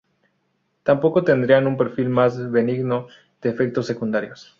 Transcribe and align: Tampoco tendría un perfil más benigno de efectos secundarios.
Tampoco 0.81 1.23
tendría 1.23 1.59
un 1.59 1.77
perfil 1.77 2.09
más 2.09 2.49
benigno 2.49 3.05
de 3.39 3.49
efectos 3.51 3.85
secundarios. 3.85 4.49